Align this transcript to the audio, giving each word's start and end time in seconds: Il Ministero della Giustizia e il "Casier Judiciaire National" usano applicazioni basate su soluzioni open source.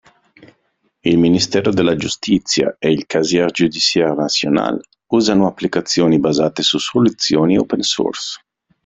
Il 1.03 1.19
Ministero 1.19 1.69
della 1.71 1.95
Giustizia 1.95 2.75
e 2.79 2.89
il 2.91 3.05
"Casier 3.05 3.51
Judiciaire 3.51 4.15
National" 4.15 4.81
usano 5.09 5.45
applicazioni 5.47 6.17
basate 6.17 6.63
su 6.63 6.79
soluzioni 6.79 7.55
open 7.59 7.83
source. 7.83 8.39